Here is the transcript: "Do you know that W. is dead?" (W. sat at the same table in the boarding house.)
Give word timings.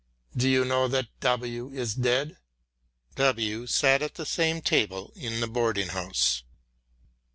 "Do 0.35 0.49
you 0.49 0.65
know 0.65 0.87
that 0.87 1.09
W. 1.19 1.69
is 1.71 1.93
dead?" 1.93 2.35
(W. 3.13 3.67
sat 3.67 4.01
at 4.01 4.15
the 4.15 4.25
same 4.25 4.59
table 4.59 5.13
in 5.15 5.41
the 5.41 5.47
boarding 5.47 5.89
house.) 5.89 6.41